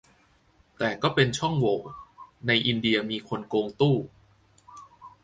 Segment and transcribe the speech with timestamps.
[0.77, 1.79] แต่ก็เป็นช่องโหว่-
[2.47, 3.95] ในอินเดียมีคนโกงตู้